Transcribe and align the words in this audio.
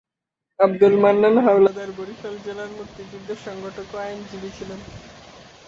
আবদুল 0.59 0.95
মান্নান 1.03 1.35
হাওলাদার 1.45 1.89
বরিশাল 1.97 2.35
জেলার 2.45 2.71
মুক্তিযুদ্ধের 2.79 3.39
সংগঠক 3.45 3.87
ও 3.93 4.01
আইনজীবী 4.03 4.49
ছিলেন। 4.57 4.79